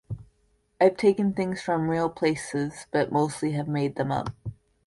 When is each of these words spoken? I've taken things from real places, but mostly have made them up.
I've 0.81 0.97
taken 0.97 1.33
things 1.35 1.61
from 1.61 1.87
real 1.87 2.09
places, 2.09 2.87
but 2.89 3.11
mostly 3.11 3.51
have 3.51 3.67
made 3.67 3.97
them 3.97 4.11
up. 4.11 4.33